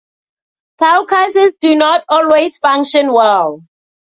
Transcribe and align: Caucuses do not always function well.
Caucuses 0.79 1.53
do 1.61 1.75
not 1.75 2.03
always 2.09 2.57
function 2.57 3.13
well. 3.13 3.61